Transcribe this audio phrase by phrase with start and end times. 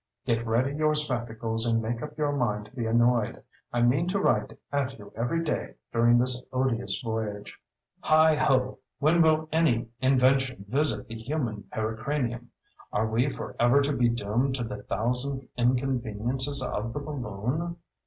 [0.25, 3.43] Get ready your spectacles and make up your mind to be annoyed.
[3.71, 7.55] I mean to write at you every day during this odious voyage.
[8.03, 8.79] Heigho!
[8.97, 12.49] when will any Invention visit the human pericranium?
[12.91, 17.75] Are we forever to be doomed to the thousand inconveniences of the balloon?